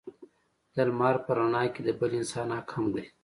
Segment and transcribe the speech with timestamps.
[0.75, 3.05] د لمر په رڼا کې د بل انسان حق هم دی.